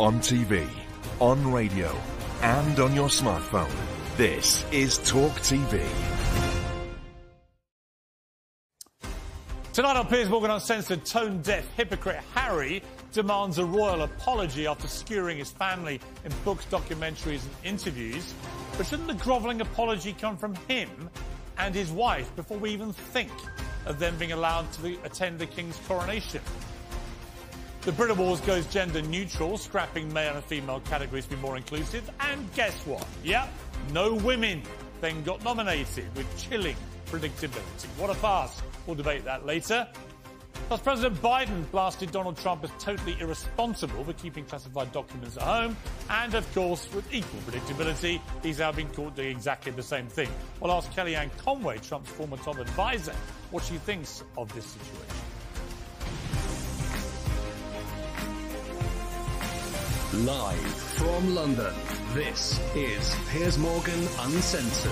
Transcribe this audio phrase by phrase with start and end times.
[0.00, 0.66] on TV,
[1.20, 1.94] on radio,
[2.40, 3.70] and on your smartphone.
[4.16, 5.86] This is Talk TV.
[9.74, 12.82] Tonight on Piers Morgan Uncensored, tone deaf hypocrite Harry
[13.12, 18.32] demands a royal apology after skewering his family in books, documentaries, and interviews.
[18.78, 21.10] But shouldn't the grovelling apology come from him
[21.58, 23.30] and his wife before we even think
[23.84, 26.40] of them being allowed to attend the King's coronation?
[27.82, 32.10] The Brit Awards goes gender neutral, scrapping male and female categories to be more inclusive.
[32.20, 33.06] And guess what?
[33.24, 33.50] Yep,
[33.92, 34.62] no women
[35.00, 37.86] then got nominated with chilling predictability.
[37.96, 38.60] What a farce.
[38.86, 39.88] We'll debate that later.
[40.68, 45.74] Plus, President Biden blasted Donald Trump as totally irresponsible for keeping classified documents at home.
[46.10, 50.28] And, of course, with equal predictability, he's now been caught doing exactly the same thing.
[50.60, 53.14] We'll ask Kellyanne Conway, Trump's former top advisor,
[53.50, 55.29] what she thinks of this situation.
[60.12, 61.72] Live from London,
[62.14, 64.90] this is Piers Morgan Uncensored.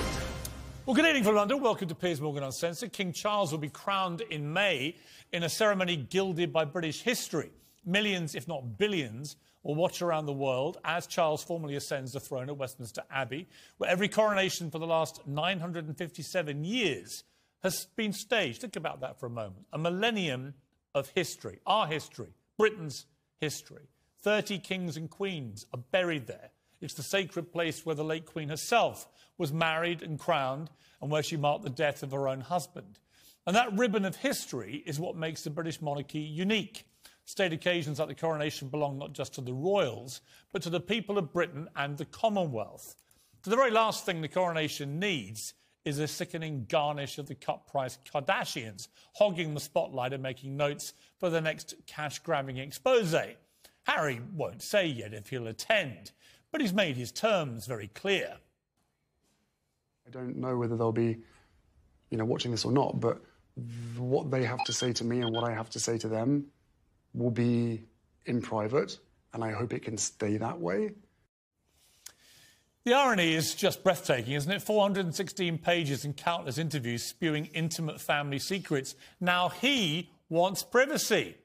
[0.86, 1.60] Well, good evening from London.
[1.60, 2.92] Welcome to Piers Morgan Uncensored.
[2.92, 4.94] King Charles will be crowned in May
[5.32, 7.50] in a ceremony gilded by British history.
[7.84, 9.34] Millions, if not billions,
[9.64, 13.48] will watch around the world as Charles formally ascends the throne at Westminster Abbey,
[13.78, 17.24] where every coronation for the last 957 years
[17.64, 18.60] has been staged.
[18.60, 19.66] Think about that for a moment.
[19.72, 20.54] A millennium
[20.94, 23.06] of history, our history, Britain's
[23.40, 23.88] history.
[24.22, 26.50] 30 kings and queens are buried there.
[26.80, 31.22] It's the sacred place where the late Queen herself was married and crowned and where
[31.22, 32.98] she marked the death of her own husband.
[33.46, 36.84] And that ribbon of history is what makes the British monarchy unique.
[37.24, 40.20] State occasions like the coronation belong not just to the royals,
[40.52, 42.96] but to the people of Britain and the Commonwealth.
[43.42, 47.66] So the very last thing the coronation needs is a sickening garnish of the cut
[47.66, 53.14] price Kardashians, hogging the spotlight and making notes for the next cash grabbing expose.
[53.88, 56.12] Harry won't say yet if he'll attend,
[56.52, 58.36] but he's made his terms very clear.
[60.06, 61.16] I don't know whether they'll be,
[62.10, 63.22] you know, watching this or not, but
[63.96, 66.46] what they have to say to me and what I have to say to them
[67.14, 67.82] will be
[68.26, 68.98] in private,
[69.32, 70.90] and I hope it can stay that way.
[72.84, 74.62] The irony is just breathtaking, isn't it?
[74.62, 78.94] 416 pages and countless interviews spewing intimate family secrets.
[79.18, 81.36] Now he wants privacy.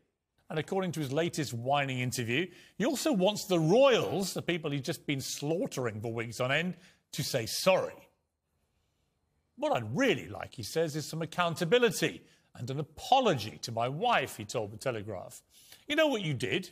[0.54, 2.46] And according to his latest whining interview,
[2.78, 6.76] he also wants the royals, the people he's just been slaughtering for weeks on end,
[7.14, 8.08] to say sorry.
[9.58, 12.22] What I'd really like, he says, is some accountability
[12.56, 15.42] and an apology to my wife, he told the Telegraph.
[15.88, 16.70] You know what you did?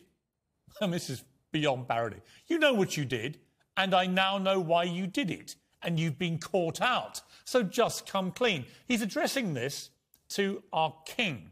[0.80, 2.18] And this is beyond parody.
[2.46, 3.40] You know what you did,
[3.78, 7.22] and I now know why you did it, and you've been caught out.
[7.46, 8.66] So just come clean.
[8.88, 9.90] He's addressing this
[10.36, 11.50] to our king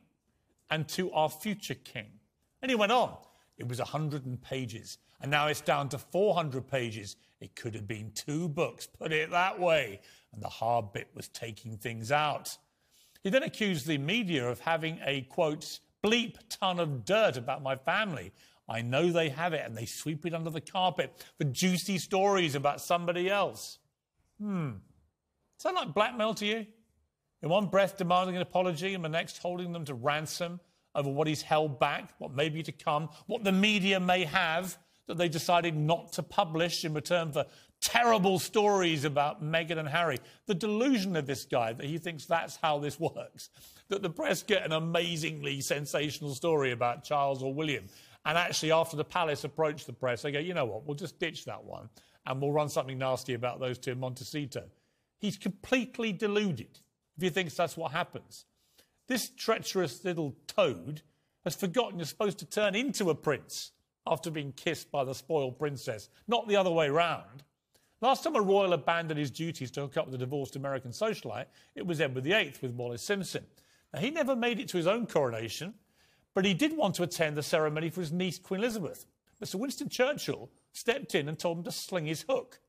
[0.69, 2.18] and to our future king.
[2.61, 3.15] And he went on.
[3.57, 7.17] It was 100 pages, and now it's down to 400 pages.
[7.41, 9.99] It could have been two books, put it that way.
[10.33, 12.57] And the hard bit was taking things out.
[13.21, 17.75] He then accused the media of having a, quote, bleep ton of dirt about my
[17.75, 18.31] family.
[18.67, 22.55] I know they have it, and they sweep it under the carpet for juicy stories
[22.55, 23.79] about somebody else.
[24.39, 24.71] Hmm.
[25.57, 26.65] Sound like blackmail to you?
[27.41, 30.61] In one breath demanding an apology, and the next holding them to ransom
[30.99, 34.77] over what he's held back, what may be to come, what the media may have
[35.07, 37.45] that they decided not to publish in return for
[37.81, 40.19] terrible stories about Meghan and Harry.
[40.45, 43.49] The delusion of this guy that he thinks that's how this works,
[43.87, 47.85] that the press get an amazingly sensational story about Charles or William.
[48.25, 51.19] And actually, after the palace approached the press, they go, you know what, we'll just
[51.19, 51.89] ditch that one
[52.25, 54.65] and we'll run something nasty about those two in Montecito.
[55.17, 56.79] He's completely deluded
[57.17, 58.45] if he thinks that's what happens.
[59.09, 61.01] This treacherous little toad
[61.43, 63.71] has forgotten you're supposed to turn into a prince
[64.05, 67.43] after being kissed by the spoiled princess, not the other way round.
[68.01, 71.47] Last time a royal abandoned his duties to hook up with a divorced American socialite,
[71.73, 73.43] it was Edward VIII with Wallis Simpson.
[73.91, 75.73] Now, he never made it to his own coronation,
[76.35, 79.07] but he did want to attend the ceremony for his niece, Queen Elizabeth.
[79.39, 82.59] But Sir Winston Churchill stepped in and told him to sling his hook.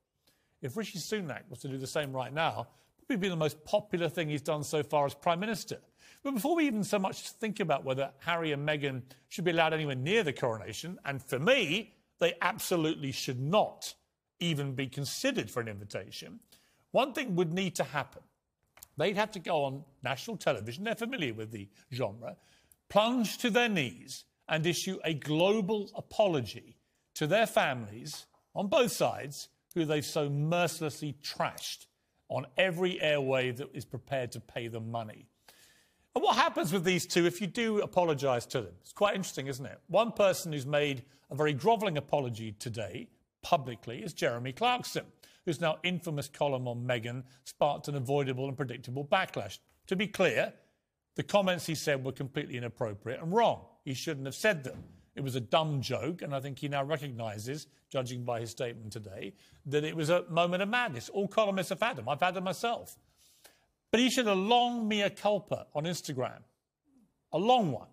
[0.63, 3.63] If Rishi Sunak was to do the same right now, it would be the most
[3.67, 5.81] popular thing he's done so far as Prime Minister.
[6.23, 9.73] But before we even so much think about whether Harry and Meghan should be allowed
[9.73, 13.95] anywhere near the coronation, and for me, they absolutely should not
[14.39, 16.41] even be considered for an invitation,
[16.91, 18.23] one thing would need to happen.
[18.97, 22.37] They'd have to go on national television, they're familiar with the genre,
[22.89, 26.77] plunge to their knees and issue a global apology
[27.15, 31.87] to their families on both sides who they've so mercilessly trashed
[32.29, 35.27] on every airway that is prepared to pay them money.
[36.15, 38.73] And what happens with these two if you do apologise to them?
[38.81, 39.79] It's quite interesting, isn't it?
[39.87, 43.09] One person who's made a very grovelling apology today,
[43.43, 45.05] publicly, is Jeremy Clarkson,
[45.45, 49.59] whose now infamous column on Meghan sparked an avoidable and predictable backlash.
[49.87, 50.53] To be clear,
[51.15, 53.65] the comments he said were completely inappropriate and wrong.
[53.85, 54.83] He shouldn't have said them.
[55.15, 58.93] It was a dumb joke, and I think he now recognises, judging by his statement
[58.93, 59.35] today,
[59.67, 61.09] that it was a moment of madness.
[61.09, 62.09] All columnists have had them.
[62.09, 62.97] I've had them myself.
[63.91, 66.43] But he issued a long mea culpa on Instagram,
[67.33, 67.89] a long one,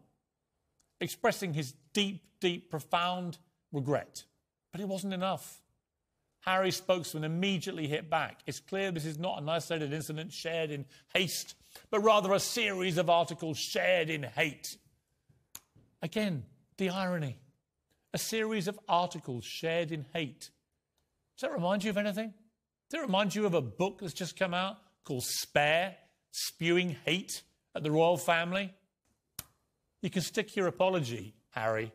[1.02, 3.40] expressing his deep, deep, profound
[3.72, 4.24] regret.
[4.72, 5.62] But it wasn't enough.
[6.42, 8.42] Harry's spokesman immediately hit back.
[8.46, 11.56] It's clear this is not an isolated incident shared in haste,
[11.90, 14.78] but rather a series of articles shared in hate.
[16.02, 16.46] Again,
[16.78, 17.38] the irony.
[18.14, 20.52] A series of articles shared in hate.
[21.38, 22.34] Does that remind you of anything?
[22.90, 24.78] Does it remind you of a book that's just come out
[25.08, 25.96] called Spare,
[26.32, 27.42] spewing hate
[27.74, 28.74] at the royal family?
[30.02, 31.94] You can stick your apology, Harry,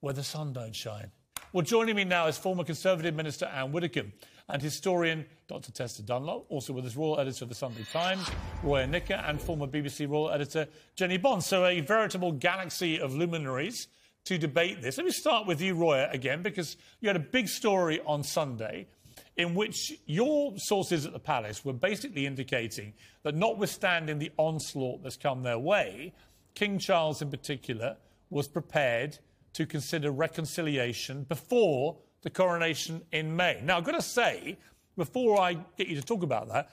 [0.00, 1.10] where the sun don't shine.
[1.54, 4.12] Well, joining me now is former Conservative Minister Anne Widdecombe
[4.50, 5.72] and historian Dr.
[5.72, 8.28] Tessa Dunlop, also with us, Royal Editor of the Sunday Times,
[8.62, 11.42] Roya Nikkhah, and former BBC Royal Editor Jennie Bond.
[11.42, 13.88] So a veritable galaxy of luminaries
[14.26, 14.98] to debate this.
[14.98, 18.88] Let me start with you, Roya, again, because you had a big story on Sunday
[19.36, 22.92] in which your sources at the palace were basically indicating
[23.22, 26.12] that notwithstanding the onslaught that's come their way,
[26.54, 27.96] King Charles in particular
[28.30, 29.18] was prepared
[29.52, 33.60] to consider reconciliation before the coronation in May.
[33.62, 34.58] Now, I've got to say,
[34.96, 36.70] before I get you to talk about that,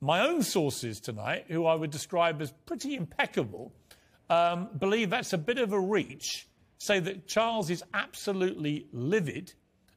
[0.00, 3.72] my own sources tonight, who I would describe as pretty impeccable,
[4.30, 6.46] um, believe that's a bit of a reach,
[6.78, 9.52] say that Charles is absolutely livid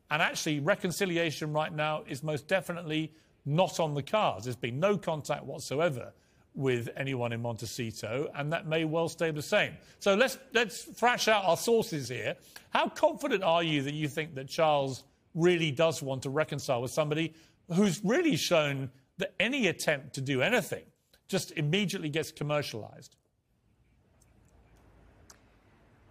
[0.09, 3.11] and actually, reconciliation right now is most definitely
[3.45, 4.45] not on the cards.
[4.45, 6.13] There's been no contact whatsoever
[6.53, 9.73] with anyone in Montecito, and that may well stay the same.
[9.99, 12.35] So let's, let's thrash out our sources here.
[12.71, 15.03] How confident are you that you think that Charles
[15.35, 17.33] really does want to reconcile with somebody
[17.73, 20.83] who's really shown that any attempt to do anything
[21.27, 23.15] just immediately gets commercialized?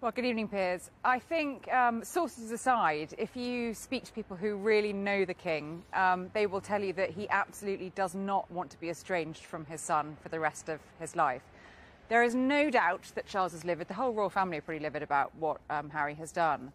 [0.02, 0.90] Well, good evening, Piers.
[1.02, 5.82] I think, um, sources aside, if you speak to people who really know the King,
[5.94, 9.64] um, they will tell you that he absolutely does not want to be estranged from
[9.64, 11.40] his son for the rest of his life.
[12.10, 13.88] There is no doubt that Charles is livid.
[13.88, 16.72] The whole royal family are pretty livid about what um, Harry has done.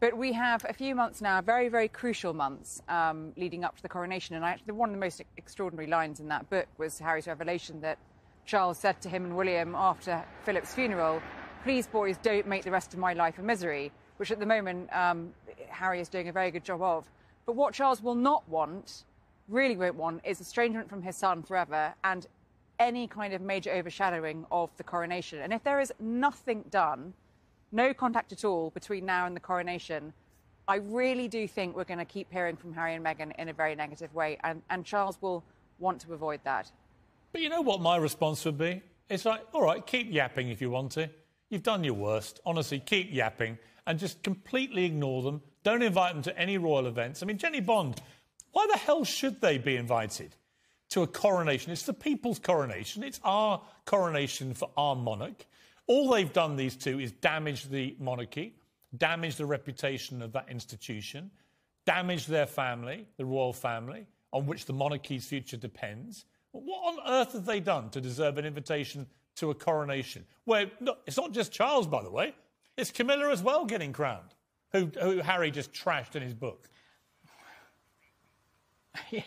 [0.00, 3.82] But we have a few months now, very, very crucial months um, leading up to
[3.82, 4.36] the coronation.
[4.36, 7.98] And actually, one of the most extraordinary lines in that book was Harry's revelation that
[8.46, 11.20] Charles said to him and William after Philip's funeral,
[11.64, 14.86] please, boys, don't make the rest of my life a misery, which at the moment
[14.94, 15.32] um,
[15.70, 17.08] Harry is doing a very good job of.
[17.46, 19.04] But what Charles will not want,
[19.48, 22.26] really won't want, is estrangement from his son forever and
[22.78, 25.38] any kind of major overshadowing of the coronation.
[25.40, 27.14] And if there is nothing done,
[27.72, 30.12] no contact at all between now and the coronation,
[30.68, 33.54] I really do think we're going to keep hearing from Harry and Meghan in a
[33.54, 34.36] very negative way.
[34.44, 35.42] And, and Charles will
[35.78, 36.70] want to avoid that.
[37.32, 38.82] But you know what my response would be?
[39.08, 41.08] It's like, all right, keep yapping if you want to.
[41.54, 42.40] You've done your worst.
[42.44, 45.40] Honestly, keep yapping and just completely ignore them.
[45.62, 47.22] Don't invite them to any royal events.
[47.22, 48.02] I mean, Jennie Bond,
[48.50, 50.34] why the hell should they be invited
[50.88, 51.70] to a coronation?
[51.70, 53.04] It's the people's coronation.
[53.04, 55.46] It's our coronation for our monarch.
[55.86, 58.56] All they've done, these two, is damage the monarchy,
[58.96, 61.30] damage the reputation of that institution,
[61.86, 66.24] damage their family, the royal family, on which the monarchy's future depends.
[66.50, 70.24] What on earth have they done to deserve an invitation to a coronation.
[70.44, 70.70] Where
[71.06, 72.34] it's not just Charles, by the way,
[72.76, 74.34] it's Camilla as well getting crowned,
[74.72, 76.68] who, who Harry just trashed in his book.
[79.10, 79.22] Yeah.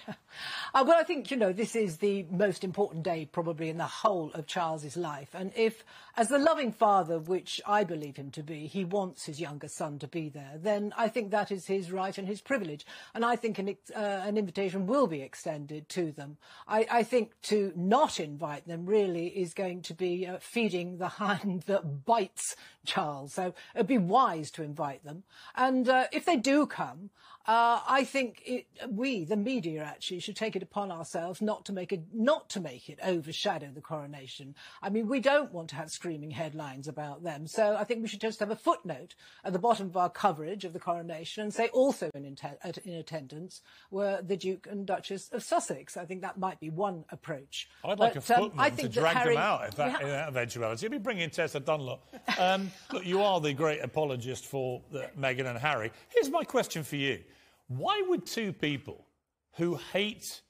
[0.73, 3.85] Uh, well, I think, you know, this is the most important day probably in the
[3.85, 5.29] whole of Charles's life.
[5.33, 5.83] And if,
[6.17, 9.97] as the loving father, which I believe him to be, he wants his younger son
[9.99, 12.85] to be there, then I think that is his right and his privilege.
[13.15, 16.37] And I think an, uh, an invitation will be extended to them.
[16.67, 21.07] I, I, think to not invite them really is going to be uh, feeding the
[21.23, 22.55] hand that bites
[22.85, 23.33] Charles.
[23.33, 25.23] So it'd be wise to invite them.
[25.55, 27.09] And uh, if they do come,
[27.47, 31.73] uh, I think it, we, the media, actually should take it upon ourselves not to
[31.73, 34.53] make it not to make it overshadow the coronation.
[34.81, 38.09] I mean, we don't want to have screaming headlines about them, so I think we
[38.09, 41.53] should just have a footnote at the bottom of our coverage of the coronation and
[41.53, 43.61] say also in, in attendance
[43.91, 45.95] were the Duke and Duchess of Sussex.
[45.95, 47.69] I think that might be one approach.
[47.85, 49.75] I'd like but, a um, footnote um, I think to drag Harry, them out if
[49.75, 50.85] that, in that eventuality.
[50.85, 52.03] Let me bring in Tessa Dunlop.
[52.37, 55.91] Um, look, you are the great apologist for the, Meghan and Harry.
[56.09, 57.23] Here's my question for you.
[57.67, 59.05] Why would two people
[59.53, 60.41] who hate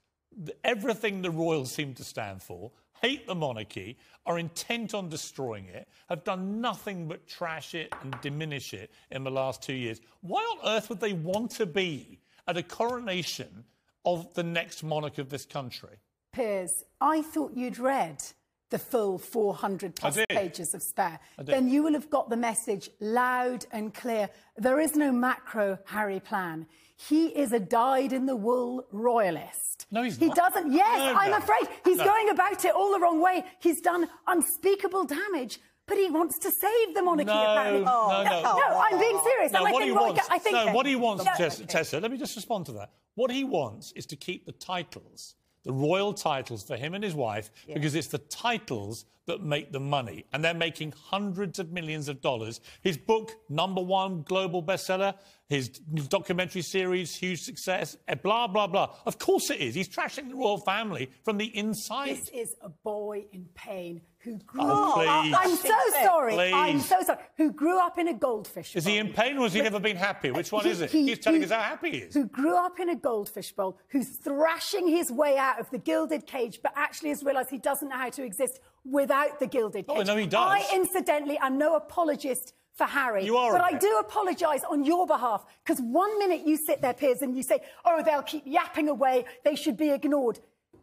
[0.63, 2.71] everything the royals seem to stand for,
[3.01, 8.19] hate the monarchy, are intent on destroying it, have done nothing but trash it and
[8.21, 10.01] diminish it in the last two years.
[10.21, 13.65] Why on earth would they want to be at a coronation
[14.05, 15.97] of the next monarch of this country?
[16.33, 18.23] Piers, I thought you'd read
[18.69, 21.19] the full 400 plus pages of Spare.
[21.39, 24.29] Then you will have got the message loud and clear.
[24.57, 26.67] There is no macro Harry plan.
[26.97, 29.85] He is a dyed in the wool royalist.
[29.91, 30.35] No, he's he not.
[30.35, 30.71] doesn't.
[30.73, 31.37] Yes, No, I'm no.
[31.37, 32.05] afraid he's No.
[32.05, 33.45] going about it all the wrong way.
[33.59, 35.59] He's done unspeakable damage.
[35.85, 37.85] But he wants to save the monarchy, No, apparently.
[37.85, 38.41] no, oh, no.
[38.41, 39.53] No, I'm being serious.
[39.53, 40.27] No, and I what think he Roy- wants.
[40.29, 42.91] I think no, what he wants, No, Tessa, Tessa, let me just respond to that.
[43.15, 45.35] What he wants is to keep the titles,
[45.67, 49.79] the royal titles for him and his wife, because it's the titles that make the
[49.81, 50.23] money.
[50.31, 52.61] And they're making hundreds of millions of dollars.
[52.81, 55.13] His book, number one global bestseller,
[55.49, 58.95] his documentary series, huge success, eh, blah, blah, blah.
[59.05, 59.75] Of course it is.
[59.75, 62.11] He's trashing the royal family from the inside.
[62.11, 64.95] This is a boy in pain who grew Oh, up.
[65.23, 65.35] please.
[65.39, 66.33] I'm so sorry.
[66.33, 66.53] Please.
[66.53, 67.19] I'm so sorry.
[67.37, 69.95] Who grew up in a goldfish Is he in pain or has he never been
[69.95, 70.31] happy?
[70.31, 70.91] Which one He- is it?
[70.91, 72.13] he- He's telling he- us how happy he is.
[72.13, 76.27] Who grew up in a goldfish bowl, who's thrashing his way out of the gilded
[76.27, 79.95] cage, but actually has realised he doesn't know how to exist without the gilded Oh,
[79.95, 80.07] cage.
[80.07, 80.39] no, he does.
[80.61, 83.23] I, incidentally, am no apologist for Harry.
[83.25, 86.81] You are a But I do apologise on your behalf, because one minute you sit
[86.81, 90.39] there, Piers, and you say, oh, they'll keep yapping away, they should be ignored.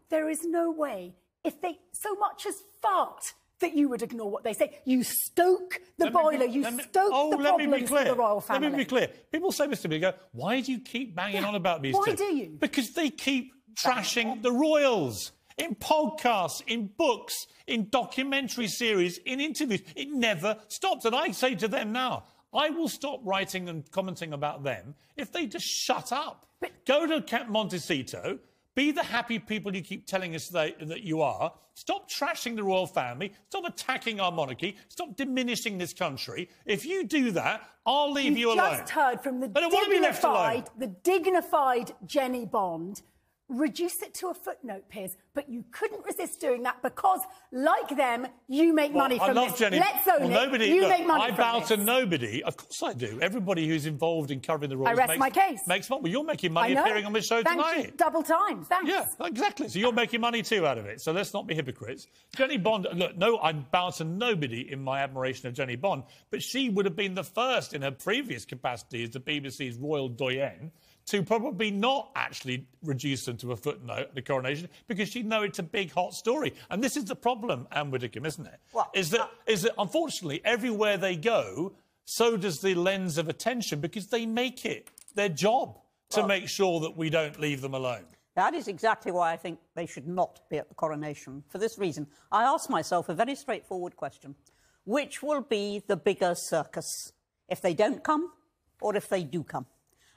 [0.09, 4.45] There is no way, if they so much as fart, that you would ignore what
[4.45, 4.79] they say.
[4.85, 7.71] You stoke the Let me boiler, you let me- stoke oh, the let me be
[7.71, 8.03] problems clear.
[8.03, 8.69] for the royal family.
[8.69, 9.09] Let me be clear.
[9.31, 12.17] People say me, go, why do you keep banging Yeah, on about these why two?
[12.17, 12.57] do you?
[12.61, 19.83] Because they keep trashing the royals in podcasts, in books, in documentary series, in interviews.
[19.95, 21.05] It never stops.
[21.05, 25.33] And I say to them now, I will stop writing and commenting about them if
[25.33, 26.47] they just shut up.
[26.87, 28.39] Go to Camp Montecito.
[28.75, 31.52] Be the happy people you keep telling us that, that you are.
[31.75, 33.33] Stop trashing the royal family.
[33.49, 34.76] Stop attacking our monarchy.
[34.88, 36.49] Stop diminishing this country.
[36.66, 38.78] If you do that, I'll leave You've you alone.
[38.78, 40.50] just heard from the I don't be left alone.
[40.64, 43.02] dignified, the dignified Jennie Bond.
[43.51, 47.21] Reduce it to a footnote, Piers, but you couldn't resist doing that because,
[47.53, 49.59] like them, you make money Well, from I love this.
[49.59, 49.79] Jennie.
[49.81, 50.47] Let's own well, it.
[50.47, 51.69] Nobody, you look, make money I from bow this.
[51.69, 52.43] to nobody.
[52.43, 53.19] Of course I do.
[53.21, 55.61] Everybody who's involved in covering the royals I rest makes, my case.
[55.67, 56.03] makes money.
[56.05, 57.85] Well, you're making money appearing on this show Thank tonight.
[57.85, 57.93] You.
[57.99, 58.65] Double time.
[58.65, 58.91] Thanks.
[58.91, 59.69] Yeah, exactly.
[59.69, 61.03] So you're making money too out of it.
[61.03, 62.07] So let's not be hypocrites.
[62.35, 66.43] Jennie Bond, look, no, I bow to nobody in my admiration of Jennie Bond, but
[66.43, 70.73] she would have been the first in her previous capacity as the BBC's royal doyen
[71.07, 75.43] to probably not actually reduce them to a footnote at the coronation because she'd know
[75.43, 76.55] it's a big hot story.
[76.71, 78.59] And this is the problem, Anne Widdecombe, isn't it?
[78.73, 81.73] Well, is that uh, is that unfortunately everywhere they go,
[82.05, 85.79] so does the lens of attention because they make it their job
[86.11, 88.05] to make sure that we don't leave them alone.
[88.37, 91.45] That is exactly why I think they should not be at the coronation.
[91.49, 94.35] For this reason, I ask myself a very straightforward question
[94.85, 97.13] Which will be the bigger circus?
[97.49, 98.33] If they don't come,
[98.81, 99.67] or if they do come?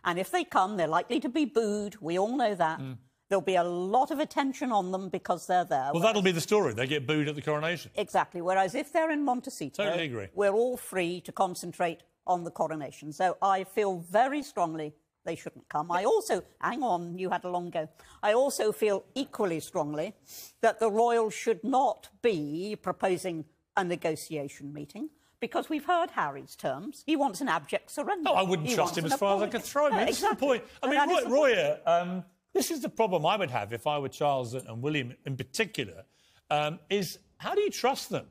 [0.06, 1.96] And if they come, they're likely to be booed.
[2.02, 2.82] We all know that.
[3.30, 5.90] There'll be a lot of attention on them because they're there.
[5.90, 5.94] Mm.
[5.96, 6.74] Well, that'll be the story.
[6.74, 7.92] They get booed at the coronation.
[7.96, 8.42] Exactly.
[8.42, 10.28] Whereas if they're in Montecito, Totally agree.
[10.34, 13.12] we're all free to concentrate on the coronation.
[13.12, 14.94] So I feel very strongly
[15.26, 15.92] they shouldn't come.
[15.92, 17.90] I also, hang on, you had a long go.
[18.24, 20.14] I also feel equally strongly
[20.62, 23.44] that the royals should not be proposing
[23.76, 25.10] a negotiation meeting.
[25.40, 27.04] Because we've heard Harry's terms.
[27.06, 28.24] He wants an abject surrender.
[28.24, 29.94] No, I wouldn't He trust him as far as I could throw him.
[29.94, 30.64] No, This is the point.
[30.82, 34.00] I And mean, Roy, the um, this is the problem I would have if I
[34.00, 36.06] were Charles and William in particular,
[36.50, 38.26] um, is how do you trust them?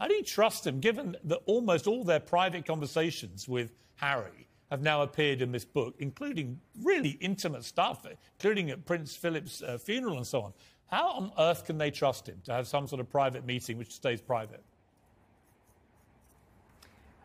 [0.00, 4.82] How do you trust them, given that almost all their private conversations with Harry have
[4.82, 8.06] now appeared in this book, including really intimate stuff,
[8.38, 10.52] including at Prince Philip's uh, funeral and so on.
[10.86, 13.92] How on earth can they trust him to have some sort of private meeting which
[13.92, 14.62] stays private?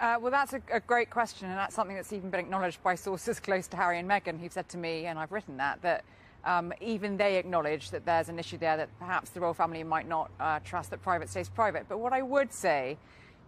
[0.02, 2.96] Uh, well, that's a, a great question, and that's something that's even been acknowledged by
[2.96, 6.04] sources close to Harry and Meghan, who've said to me, and I've written that, that
[6.44, 10.08] um, even they acknowledge that there's an issue there that perhaps the royal family might
[10.08, 11.86] not uh, trust that private stays private.
[11.88, 12.98] But what I would say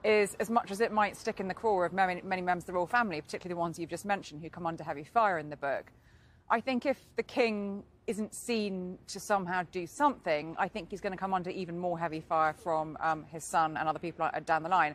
[0.03, 2.67] is, as much as it might stick in the craw of many, many members of
[2.67, 5.49] the royal family, particularly the ones you've just mentioned who come under heavy fire in
[5.49, 5.91] the book,
[6.51, 11.13] I think if the king isn't seen to somehow do something, I think he's going
[11.13, 14.39] to come under even more heavy fire from um, his son and other people uh,
[14.41, 14.93] down the line.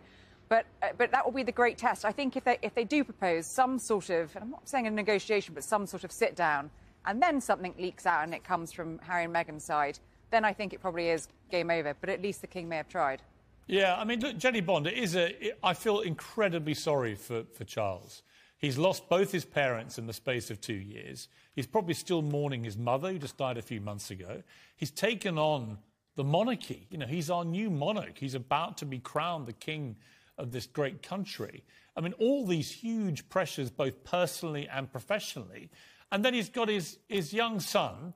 [0.49, 2.05] But, uh, but that will be the great test.
[2.05, 4.91] I think if they, if they do propose some sort of, I'm not saying a
[4.91, 6.71] negotiation, but some sort of sit down,
[7.07, 9.99] and then something leaks out and it comes from Harry and Meghan's side,
[10.31, 11.95] then I think it probably is game over.
[12.01, 13.23] But at least the king may have tried.
[13.67, 15.49] Yeah, I mean, look, Jennie Bond, it is a.
[15.49, 18.23] It, I feel incredibly sorry for, for Charles.
[18.59, 21.29] He's lost both his parents in the space of two years.
[21.53, 24.43] He's probably still mourning his mother, who just died a few months ago.
[24.77, 25.79] He's taken on
[26.17, 26.87] the monarchy.
[26.91, 28.19] You know, he's our new monarch.
[28.19, 29.97] He's about to be crowned the king
[30.39, 31.65] of this great country.
[31.97, 35.71] I mean, all these huge pressures, both personally and professionally.
[36.13, 38.15] And then he's got his, his young son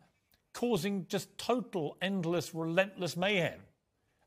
[0.52, 3.58] causing just total, endless, relentless mayhem.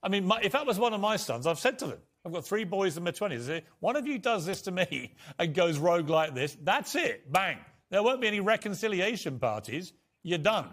[0.03, 2.33] I mean, my, if that was one of my sons, I've said to them, I've
[2.33, 3.61] got three boys in their 20s.
[3.79, 7.57] One of you does this to me and goes rogue like this, that's it, bang.
[7.89, 9.93] There won't be any reconciliation parties.
[10.23, 10.69] You're done.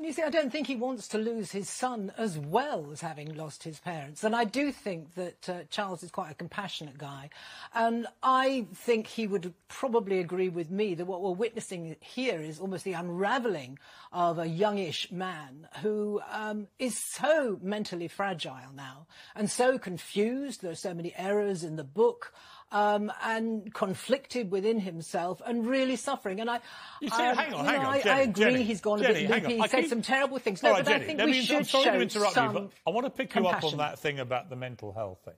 [0.00, 3.02] Well, you see, I don't think he wants to lose his son as well as
[3.02, 4.24] having lost his parents.
[4.24, 7.28] And I do think that uh, Charles is quite a compassionate guy.
[7.74, 12.60] And I think he would probably agree with me that what we're witnessing here is
[12.60, 13.78] almost the unraveling
[14.10, 20.62] of a youngish man who um, is so mentally fragile now and so confused.
[20.62, 22.32] There are so many errors in the book
[22.72, 26.40] um, and conflicted within himself and really suffering.
[26.40, 26.60] And I,
[27.00, 29.24] you see, hang on, hang know, on, I, Jennie, I agree Jennie, he's gone Jennie,
[29.24, 29.56] a bit loopy.
[29.56, 30.62] He said keep- some terrible things.
[30.62, 32.60] No, right, but I think we me- should I'm sorry show to interrupt some you,
[32.60, 35.34] but I want to pick you up on that thing about the mental health thing.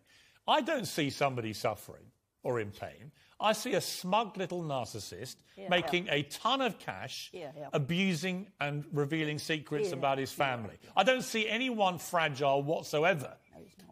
[0.47, 2.03] I don't see somebody suffering
[2.43, 3.13] or in pain.
[3.41, 5.69] I see a smug little narcissist Yeah.
[5.69, 7.69] making a ton of cash, Yeah, yeah.
[7.73, 10.75] abusing and revealing secrets Yeah, about his family.
[10.97, 13.37] I don't see anyone fragile whatsoever.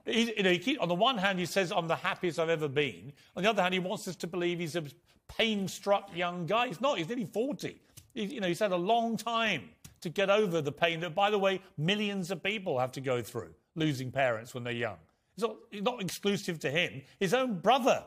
[0.06, 2.48] He, you know, he keep, on the one hand, he says, I'm the happiest I've
[2.48, 3.12] ever been.
[3.36, 4.84] On the other hand, he wants us to believe he's a
[5.28, 6.68] pain struck young guy.
[6.68, 7.80] He's not, he's nearly 40.
[8.14, 11.30] He, you know, he's had a long time to get over the pain that, by
[11.30, 14.96] the way, millions of people have to go through losing parents when they're young.
[15.34, 17.02] It's not, it's not exclusive to him.
[17.18, 18.04] His own brother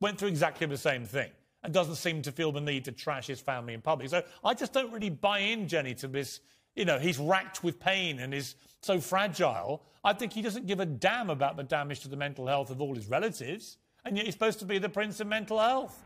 [0.00, 1.30] went through exactly the same thing
[1.62, 4.08] and doesn't seem to feel the need to trash his family in public.
[4.10, 6.40] So I just don't really buy in, Jennie, to this.
[6.74, 9.82] You know, he's racked with pain and is so fragile.
[10.02, 12.80] I think he doesn't give a damn about the damage to the mental health of
[12.80, 13.78] all his relatives.
[14.04, 16.02] And yet he's supposed to be the prince of mental health.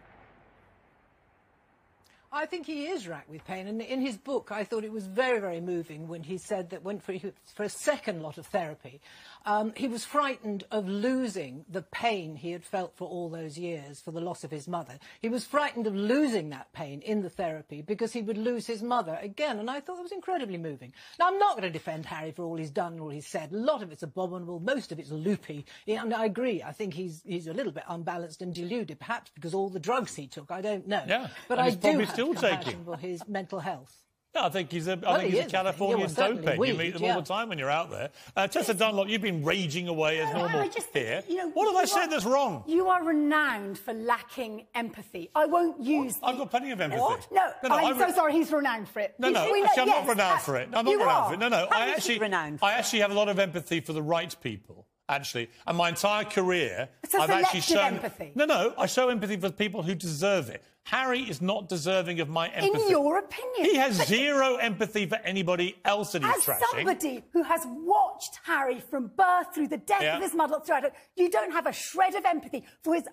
[2.30, 3.66] I think he is racked with pain.
[3.66, 6.82] And in his book, I thought it was very, very moving when he said that
[6.82, 7.14] when for,
[7.54, 9.00] for a second lot of therapy,
[9.47, 14.00] um, he was frightened of losing the pain he had felt for all those years
[14.00, 14.99] for the loss of his mother.
[15.20, 18.82] He was frightened of losing that pain in the therapy because he would lose his
[18.82, 19.58] mother again.
[19.58, 20.93] And I thought it was incredibly moving.
[21.19, 23.52] Now, I'm not going to defend Harry for all he's done and all he's said.
[23.52, 24.60] A lot of it's abominable.
[24.60, 25.64] Most of it's loopy.
[25.86, 26.62] And I agree.
[26.62, 30.14] I think he's, he's a little bit unbalanced and deluded, perhaps because all the drugs
[30.14, 30.50] he took.
[30.50, 31.02] I don't know.
[31.08, 32.85] Yeah, But I do still compassion taking.
[32.85, 33.95] for his mental health.
[34.35, 35.52] Yeah, I think he's a, I Well, think he he's a is, I think.
[35.52, 36.69] Yeah, Californian well, certainly dope head.
[36.69, 37.15] You meet them yeah.
[37.15, 38.11] all the time when you're out there.
[38.37, 41.23] Uh, Tessa Dunlop, you've been raging away as No, normal I just here.
[41.26, 42.63] you know, what have I you said are- that's wrong?
[42.67, 45.31] You are renowned for lacking empathy.
[45.35, 46.17] I won't use.
[46.23, 47.00] I've got plenty of empathy.
[47.00, 47.26] What?
[47.33, 48.35] No, No, no, I'm I've so sorry.
[48.35, 49.15] He's renowned for it.
[49.19, 50.69] No, no, We actually, I'm yes, not renowned uh, for it.
[50.75, 51.28] I'm not renowned are.
[51.28, 51.39] for it.
[51.39, 54.02] No, no, How I actually, renowned I actually have a lot of empathy for the
[54.02, 54.87] right people.
[55.10, 58.32] Actually, and my entire career, I've actually shown empathy.
[58.34, 60.62] No, no, I show empathy for people who deserve it.
[60.84, 62.82] Harry is not deserving of my empathy.
[62.84, 63.71] In your opinion.
[63.71, 66.60] he has zero empathy for anybody else that he's As trashing.
[66.71, 70.16] somebody who has watched Harry from birth through the death Yeah.
[70.16, 73.04] of his mother, throughout it, you don't have a shred of empathy for his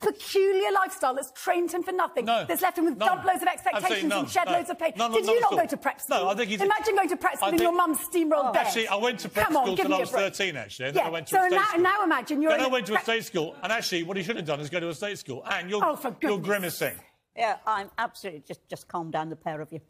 [0.00, 2.24] peculiar lifestyle that's trained him for nothing.
[2.26, 3.08] No, That's left him with none.
[3.08, 4.52] dump loads of expectations and shed no.
[4.52, 4.92] loads of pain.
[4.96, 6.18] None, Did none you not go to prep school?
[6.18, 6.60] No, I think he's.
[6.60, 8.66] Imagine going to prep school I and your mum steamrolled bed.
[8.66, 10.86] Actually, I went to prep Come school give till me I a was 13, actually.
[10.88, 11.82] And then Yeah, I went to so a state now, school.
[11.82, 14.16] now imagine you're Then in I a went to a state school, and actually, what
[14.16, 15.42] he should have done is go to a state school.
[15.50, 16.94] And you're, Oh, for you're grimacing.
[17.36, 19.80] Yeah, I'm absolutely just just calm down, the pair of you.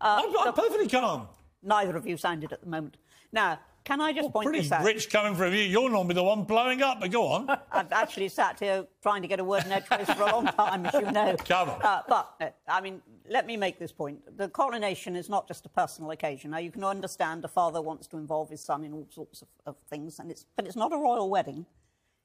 [0.00, 1.28] Uh, I'm, I'm perfectly calm.
[1.62, 2.96] neither of you sounded at the moment.
[3.32, 4.84] Now, can I just point Pretty this out?
[4.84, 5.60] rich coming from you.
[5.60, 7.48] You're normally the one blowing up, but go on.
[7.72, 10.84] I've actually sat here trying to get a word in edgeways for a long time,
[10.86, 11.36] as you know.
[11.44, 11.82] Come on.
[11.82, 14.18] Uh, but, uh, I mean, let me make this point.
[14.36, 16.50] The coronation is not just a personal occasion.
[16.50, 19.48] Now, you can understand a father wants to involve his son in all sorts of,
[19.66, 21.64] of things, and it's, but it's not a royal wedding.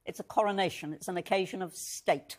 [0.03, 0.93] It's a coronation.
[0.93, 2.37] It's an occasion of state.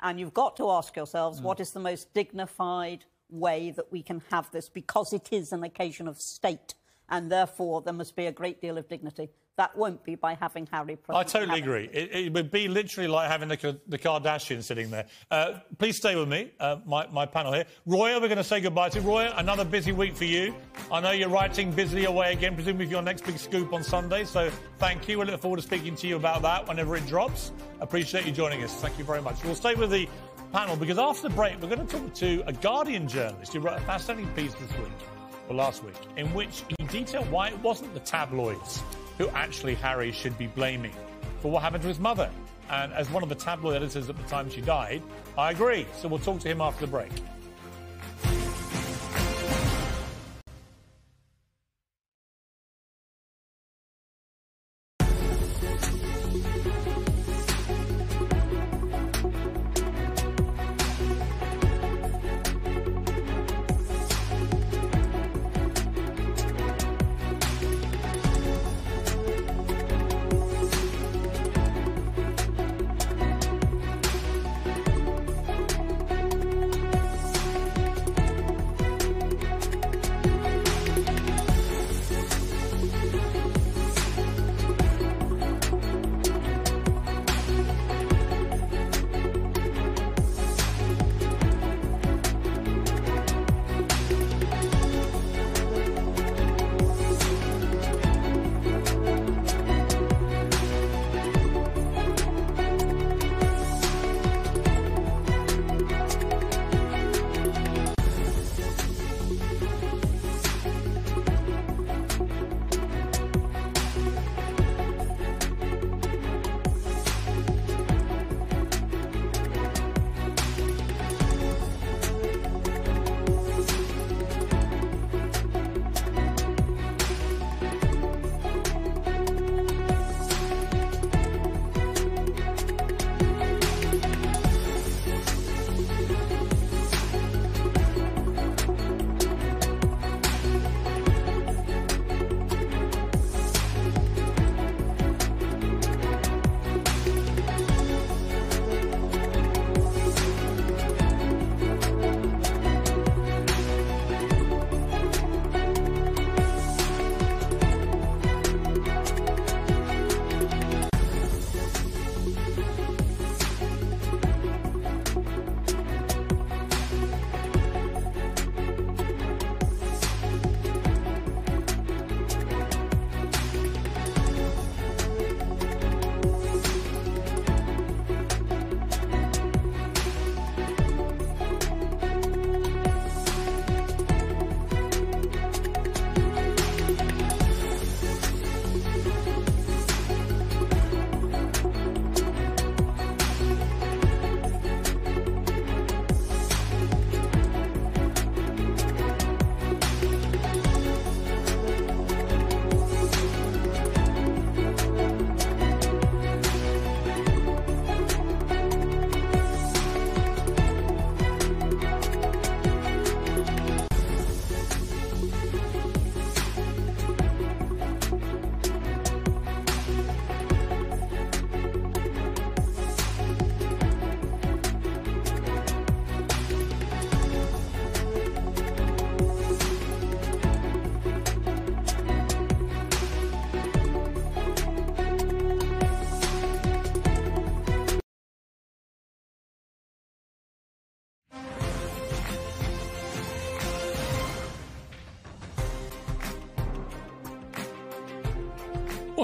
[0.00, 4.22] And you've got to ask yourselves, what is the most dignified way that we can
[4.30, 4.68] have this?
[4.68, 6.74] Because it is an occasion of state,
[7.08, 9.30] and therefore there must be a great deal of dignity.
[9.56, 11.16] That won't be by having Harry present.
[11.16, 11.88] I totally agree.
[11.92, 15.06] It, it would be literally like having the, the Kardashians sitting there.
[15.30, 17.64] Uh, please stay with me, uh, my, my panel here.
[17.86, 19.00] Roya, we're going to say goodbye to.
[19.00, 20.54] Roya, another busy week for you.
[20.90, 24.24] I know you're writing busily away again, presumably for your next big scoop on Sunday.
[24.24, 25.20] So thank you.
[25.20, 27.52] We look forward to speaking to you about that whenever it drops.
[27.80, 28.74] Appreciate you joining us.
[28.80, 29.44] Thank you very much.
[29.44, 30.08] We'll stay with the
[30.52, 33.76] panel because after the break, we're going to talk to a Guardian journalist who wrote
[33.76, 34.88] a fascinating piece this week,
[35.48, 38.82] or last week, in which he detailed why it wasn't the tabloids
[39.18, 40.94] who actually Harry should be blaming
[41.40, 42.30] for what happened to his mother.
[42.70, 45.02] And as one of the tabloid editors at the time she died,
[45.36, 45.86] I agree.
[45.96, 47.10] So we'll talk to him after the break.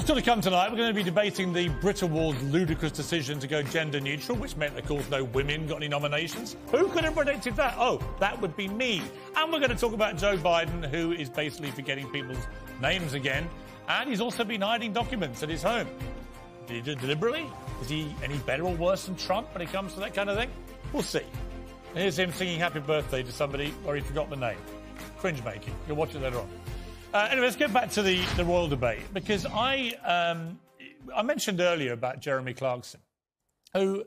[0.01, 0.71] What's going to come tonight?
[0.71, 4.57] We're going to be debating the Brit Awards' ludicrous decision to go gender neutral, which
[4.57, 6.57] meant, of course, no women got any nominations.
[6.71, 7.75] Who could have predicted that?
[7.77, 9.03] Oh, that would be me.
[9.37, 12.47] And we're going to talk about Joe Biden, who is basically forgetting people's
[12.81, 13.47] names again.
[13.91, 15.87] And he's also been hiding documents at his home.
[16.67, 17.47] Did he do it deliberately?
[17.83, 20.39] Is he any better or worse than Trump when it comes to that kind of
[20.39, 20.49] thing?
[20.95, 21.27] We'll see.
[21.93, 24.57] Here's him singing happy birthday to somebody where he forgot the name.
[25.19, 25.75] Cringe making.
[25.87, 26.49] You'll watch it later on.
[27.13, 30.61] Uh, anyway, let's get back to the, the royal debate because I um,
[31.15, 33.01] I mentioned earlier about Jeremy Clarkson,
[33.75, 34.05] who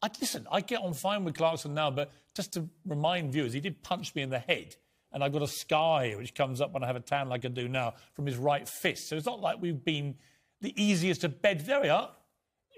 [0.00, 0.46] I listen.
[0.52, 4.14] I get on fine with Clarkson now, but just to remind viewers, he did punch
[4.14, 4.76] me in the head,
[5.12, 7.44] and I've got a scar here which comes up when I have a tan like
[7.44, 9.08] I do now from his right fist.
[9.08, 10.14] So it's not like we've been
[10.60, 11.66] the easiest of bed.
[11.66, 12.10] There we are.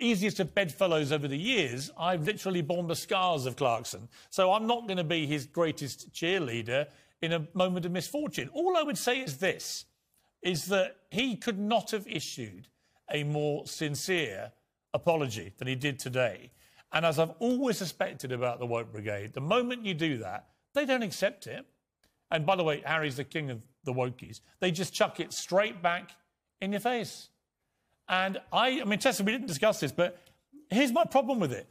[0.00, 4.08] Easiest of bedfellows over the years, I've literally borne the scars of Clarkson.
[4.30, 6.86] So I'm not going to be his greatest cheerleader
[7.22, 8.48] in a moment of misfortune.
[8.52, 9.84] All I would say is this
[10.42, 12.68] is that he could not have issued
[13.10, 14.52] a more sincere
[14.94, 16.50] apology than he did today.
[16.92, 20.86] And as I've always suspected about the Woke Brigade, the moment you do that, they
[20.86, 21.66] don't accept it.
[22.30, 24.40] And by the way, Harry's the king of the wokies.
[24.60, 26.10] They just chuck it straight back
[26.60, 27.30] in your face.
[28.08, 30.18] And I, I mean, Tessa, we didn't discuss this, but
[30.70, 31.66] here's my problem with it.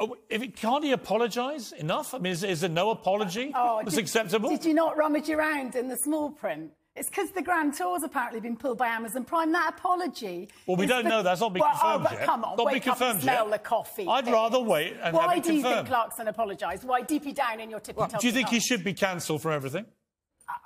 [0.00, 2.14] Oh, if it, can't he apologise enough?
[2.14, 4.48] I mean, is, is there no apology uh, Oh, that's did- acceptable?
[4.50, 6.72] Did you not rummage around in the small print?
[6.96, 9.50] It's because the Grand Tour's apparently been pulled by Amazon Prime.
[9.50, 10.48] That apology.
[10.66, 11.22] Well, we don't the- know.
[11.24, 12.24] That's not been Well, confirmed oh, but yet.
[12.26, 13.52] Come on, Not wake confirmed up and smell yet.
[13.52, 14.06] the coffee.
[14.08, 15.88] I'd rather wait and Why have it do you think.
[15.88, 16.84] Clarkson apologised?
[16.84, 18.20] Why deep you down in your tippy top?
[18.20, 19.86] Do you think he should be cancelled for everything?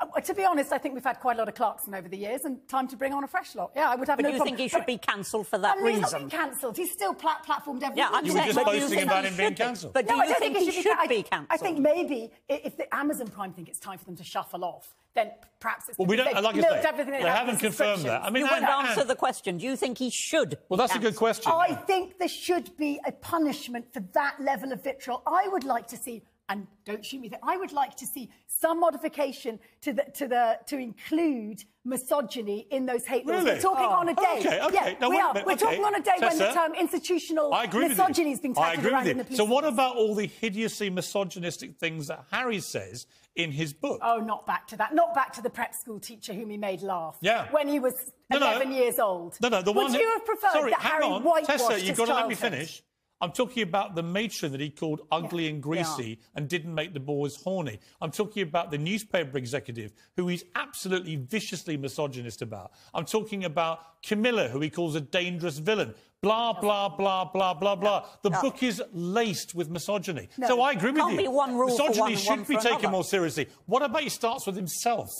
[0.01, 2.17] Uh, to be honest, I think we've had quite a lot of Clarkson over the
[2.17, 3.71] years, and time to bring on a fresh lot.
[3.77, 4.57] Yeah, I would have But no do you problem.
[4.57, 6.29] think he should But- be cancelled for that Well, he's not reason?
[6.29, 6.77] been cancelled.
[6.77, 8.27] He's still plat- platformed every Yeah, I'm week.
[8.27, 9.93] You were saying, just but boasting about him being cancelled.
[9.93, 11.47] But do no, I you don't think think, he should, should be, be cancelled?
[11.51, 14.97] I think maybe if the Amazon Prime think it's time for them to shuffle off,
[15.15, 16.35] then perhaps it's Well, we because don't.
[16.35, 18.25] they've Like I milked say, everything they have haven't confirmed that.
[18.25, 19.59] I mean, You Anne- won't answer the question.
[19.59, 20.59] Do you think he should?
[20.69, 21.53] Well, that's a good question.
[21.55, 25.23] I think there should be a punishment for that level of vitriol.
[25.27, 28.31] I would like to see, and don't shoot me there, I would like to see
[28.47, 33.43] some modification to the to the to include misogyny in those hate laws.
[33.45, 33.57] Really?
[33.57, 33.91] We're talking Oh.
[33.91, 34.37] on a day.
[34.39, 34.97] Okay, okay.
[35.01, 35.33] Yeah, we are.
[35.35, 35.65] minute, We're okay.
[35.65, 39.25] talking on a day when the term institutional misogyny is being agree around in the
[39.25, 39.37] police.
[39.39, 43.07] So, what about all the hideously misogynistic things that Harry says
[43.37, 44.01] in his book?
[44.03, 44.95] Oh, not back to that.
[44.95, 47.17] Not back to the prep school teacher whom he made laugh.
[47.21, 47.47] Yeah.
[47.51, 47.95] When he was
[48.31, 48.47] No, no.
[48.51, 49.37] 11 years old.
[49.41, 49.95] No, no, the Would one.
[49.95, 51.23] you have preferred Sorry, that Harry on.
[51.23, 52.83] whitewashed Tessa, you've got to let me finish.
[53.21, 57.01] I'm talking about the matron that he called ugly and greasy and didn't make the
[57.01, 57.81] boys horny.
[58.01, 62.73] I'm talking about the newspaper executive who he's absolutely viciously misogynist about.
[62.95, 65.95] I'm talking about Camilla, who he calls a dangerous villain.
[66.21, 68.07] Blah, blah, blah, blah, blah, blah.
[68.23, 70.29] The book is laced with misogyny.
[70.47, 71.19] So I agree with Can't you.
[71.19, 72.89] be one rule Misogyny one should one be taken another.
[72.91, 73.49] more seriously.
[73.67, 75.11] What about he starts with himself?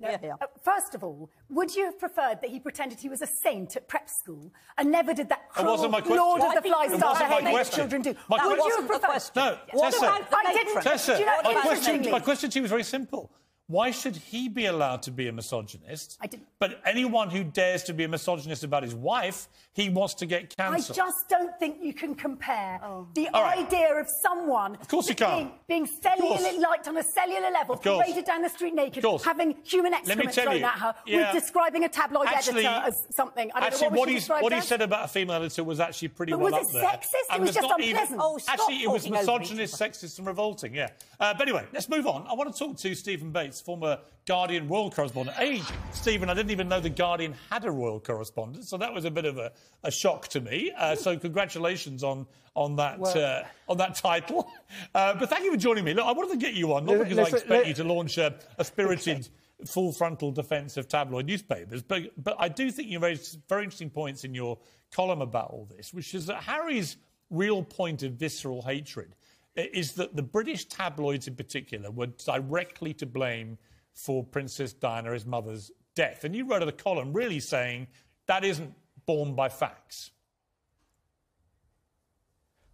[0.00, 0.10] No.
[0.10, 0.34] Yeah, yeah.
[0.40, 3.74] Uh, first of all, would you have preferred that he pretended he was a saint
[3.76, 6.16] at prep school and never did that That cruel wasn't my question.
[6.18, 7.76] Lord Well, of the think- Fly It Star wasn't that question.
[7.76, 8.14] children do.
[8.28, 9.02] My That would you have preferred?
[9.06, 9.32] question.
[9.36, 10.06] No, What Tessa.
[10.06, 10.84] I didn't- matron?
[10.84, 13.30] Tessa, Do you know what my, the question, my question to you was very simple.
[13.70, 16.16] Why should he be allowed to be a misogynist?
[16.22, 20.14] I didn't- But anyone who dares to be a misogynist about his wife, he wants
[20.14, 20.98] to get cancelled.
[20.98, 22.80] I just don't think you can compare
[23.14, 23.58] the All right.
[23.58, 25.66] idea of someone Of course you being, can't.
[25.68, 26.00] being course.
[26.40, 30.32] cellular, liked on a cellular level, Of paraded down the street naked, having human excrement
[30.32, 31.32] thrown you, at her, yeah.
[31.34, 33.50] with describing a tabloid Actually- editor as something.
[33.54, 35.62] I don't Actually, know what, what, was he's, what he said about a female editor
[35.62, 36.84] was actually pretty But well was up it there.
[36.84, 37.04] sexist?
[37.12, 38.20] It And was just not even- unpleasant.
[38.24, 40.74] Oh, stop actually, it was talking over each misogynist, sexist, and revolting.
[40.74, 40.88] Yeah.
[41.20, 42.26] Uh, but anyway, let's move on.
[42.26, 45.36] I want to talk to Stephen Bates, former Guardian royal correspondent.
[45.36, 49.04] Hey, Stephen, I didn't even know the Guardian had a royal correspondent, so that was
[49.04, 49.52] a bit of a,
[49.84, 50.70] a shock to me.
[50.76, 54.50] Uh, so congratulations on on that uh, on that title.
[54.94, 55.94] Uh, but thank you for joining me.
[55.94, 58.18] Look, I wanted to get you on not because I expect li- you to launch
[58.18, 59.28] a, a spirited.
[59.66, 63.90] Full frontal defence of tabloid newspapers, but but I do think you raised very interesting
[63.90, 64.56] points in your
[64.92, 66.96] column about all this, which is that Harry's
[67.28, 69.16] real point of visceral hatred
[69.58, 73.58] is that the British tabloids in particular were directly to blame
[73.92, 76.24] for Princess Diana, his mother's death.
[76.24, 77.88] And you wrote a column really saying
[78.26, 78.74] that isn't
[79.06, 80.10] borne by facts.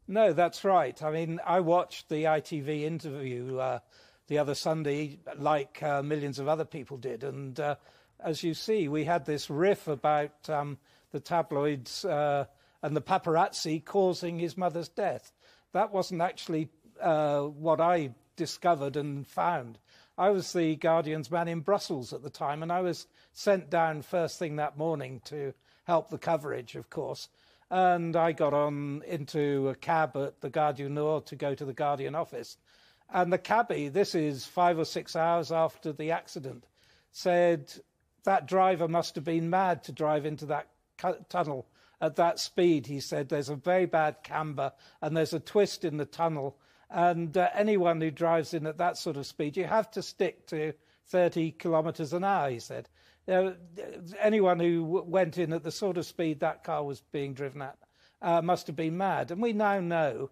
[0.07, 1.03] No, that's right.
[1.03, 3.79] I mean, I watched the ITV interview uh,
[4.27, 7.25] the other Sunday, like uh, millions of other people did.
[7.25, 7.77] And uh,
[8.20, 10.79] as you see, we had this riff about um,
[11.12, 12.44] the tabloids uh,
[12.83, 15.33] and the paparazzi causing his mother's death.
[15.75, 16.69] That wasn't actually
[17.01, 19.79] uh, what I discovered and found.
[20.17, 24.03] I was the Guardian's man in Brussels at the time, and I was sent down
[24.03, 27.29] first thing that morning to help the coverage, of course.
[27.73, 31.73] And I got on into a cab at the du Nord to go to the
[31.73, 32.57] Guardian office.
[33.13, 36.69] And the cabbie, this is five or six hours after the accident,
[37.11, 37.73] said
[38.23, 40.69] that driver must have been mad to drive into that
[41.29, 41.67] tunnel
[42.00, 42.87] at that speed.
[42.87, 46.57] He said there's a very bad camber and there's a twist in the tunnel.
[46.90, 50.46] And uh, anyone who drives in at that sort of speed, you have to stick
[50.48, 50.74] to
[51.09, 52.88] 30 kilometres an hour, he said.
[53.26, 53.57] You know,
[54.20, 57.78] anyone who went in at the sort of speed that car was being driven at
[58.24, 59.30] uh, must have been mad.
[59.30, 60.30] And we now know,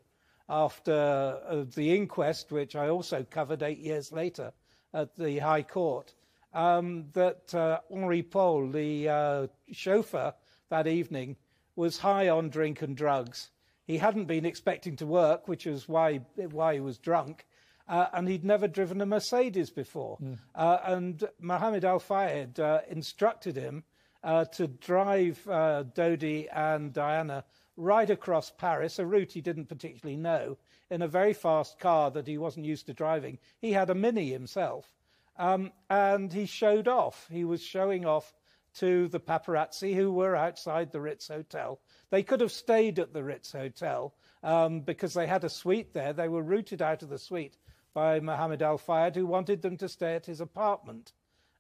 [0.49, 4.53] after uh, the inquest, which I also covered eight years later
[4.93, 6.15] at the High Court,
[6.55, 10.35] um, that uh, Henri Paul, the uh, chauffeur
[10.71, 11.37] that evening,
[11.77, 13.51] was high on drink and drugs.
[13.85, 17.47] He hadn't been expecting to work, which was why, why he was drunk.
[17.89, 20.17] Uh, and he'd never driven a Mercedes before.
[20.17, 20.35] Hmm.
[20.55, 23.85] Uh, and Mohammed Al Fayed uh, instructed him
[24.23, 27.45] uh, to drive uh, Dodi and Diana
[27.77, 30.59] right across Paris, a route he didn't particularly know,
[30.91, 33.39] in a very fast car that he wasn't used to driving.
[33.61, 34.95] He had a Mini himself.
[35.39, 37.29] Um, and he showed off.
[37.31, 38.35] He was showing off
[38.75, 41.81] to the paparazzi who were outside the Ritz Hotel.
[42.11, 46.13] They could have stayed at the Ritz Hotel um, because they had a suite there.
[46.13, 47.57] They were routed out of the suite
[47.95, 51.13] by Mohammed Al Fayed, who wanted them to stay at his apartment.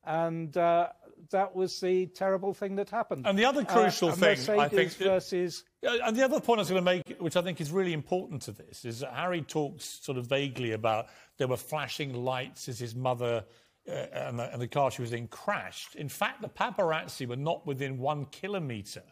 [0.05, 0.89] And uh,
[1.31, 3.27] that was the terrible thing that happened.
[3.27, 6.63] And the other crucial uh, thing, I think, versus Uh, And the other point I
[6.63, 9.43] was going to make, which I think is really important to this, is that Harry
[9.43, 13.45] talks sort of vaguely about there were flashing lights as his mother
[13.89, 15.95] uh, and, the, and the car she was in crashed.
[15.97, 19.03] In fact, the paparazzi were not within one kilometre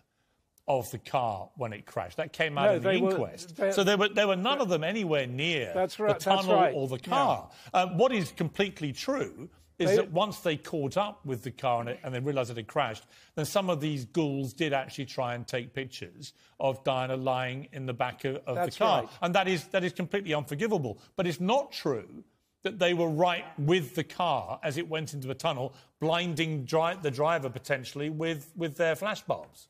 [0.68, 2.16] of the car when it crashed.
[2.18, 3.56] That came out No, in the were- inquest.
[3.56, 6.44] they- so there were, there were none of them anywhere near That's right, the that's
[6.44, 6.72] tunnel right.
[6.74, 7.50] or the car.
[7.74, 9.48] Um, what is completely true
[9.80, 12.50] is They- that once they caught up with the car and, it, and they realised
[12.50, 13.04] it had crashed,
[13.34, 17.86] then some of these ghouls did actually try and take pictures of Diana lying in
[17.86, 19.02] the back of, of the car.
[19.04, 19.10] right.
[19.22, 21.00] And that is, that is completely unforgivable.
[21.16, 22.22] But it's not true
[22.62, 27.10] that they were right with the car as it went into the tunnel, blinding the
[27.10, 29.68] driver potentially with, with their flash bulbs.